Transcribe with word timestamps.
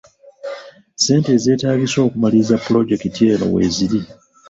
Ssente 0.99 1.29
ezeeetaagisa 1.37 1.97
okumaliriza 2.07 2.55
pulojekiti 2.63 3.21
eno 3.33 3.45
weeziri. 3.53 4.01